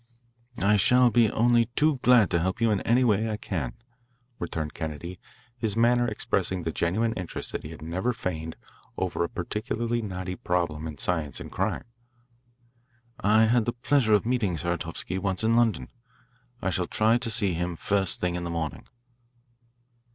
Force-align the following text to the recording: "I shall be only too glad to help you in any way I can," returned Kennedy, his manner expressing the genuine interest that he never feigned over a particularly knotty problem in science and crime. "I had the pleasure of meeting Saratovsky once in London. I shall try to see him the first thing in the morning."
"I 0.63 0.77
shall 0.77 1.11
be 1.11 1.29
only 1.29 1.65
too 1.75 1.97
glad 2.01 2.31
to 2.31 2.39
help 2.39 2.59
you 2.59 2.71
in 2.71 2.81
any 2.81 3.03
way 3.03 3.29
I 3.29 3.37
can," 3.37 3.73
returned 4.39 4.73
Kennedy, 4.73 5.19
his 5.59 5.77
manner 5.77 6.07
expressing 6.07 6.63
the 6.63 6.71
genuine 6.71 7.13
interest 7.13 7.51
that 7.51 7.61
he 7.63 7.75
never 7.75 8.11
feigned 8.11 8.55
over 8.97 9.23
a 9.23 9.29
particularly 9.29 10.01
knotty 10.01 10.35
problem 10.35 10.87
in 10.87 10.97
science 10.97 11.39
and 11.39 11.51
crime. 11.51 11.83
"I 13.19 13.43
had 13.43 13.65
the 13.65 13.73
pleasure 13.73 14.15
of 14.15 14.25
meeting 14.25 14.57
Saratovsky 14.57 15.19
once 15.19 15.43
in 15.43 15.55
London. 15.55 15.89
I 16.63 16.71
shall 16.71 16.87
try 16.87 17.19
to 17.19 17.29
see 17.29 17.53
him 17.53 17.73
the 17.73 17.77
first 17.77 18.19
thing 18.19 18.33
in 18.33 18.43
the 18.43 18.49
morning." 18.49 18.85